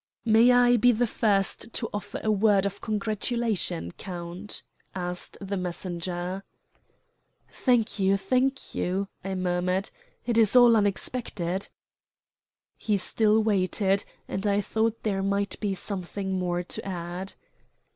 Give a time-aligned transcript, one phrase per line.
[0.25, 4.63] "May I be the first to offer a word of congratulation, count?"
[4.95, 6.43] asked the messenger.
[7.51, 9.91] "Thank you, thank you," I murmured.
[10.25, 11.67] "It is all unexpected."
[12.79, 17.35] He still waited, and I thought there might be something more to add.